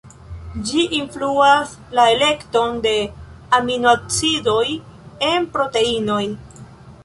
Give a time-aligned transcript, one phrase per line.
[0.69, 2.95] Ĝi influas la elekton de
[3.61, 4.65] aminoacidoj
[5.31, 6.23] en proteinoj.